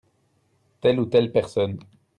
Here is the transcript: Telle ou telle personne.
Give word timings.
Telle 0.81 0.99
ou 0.99 1.05
telle 1.05 1.31
personne. 1.31 1.77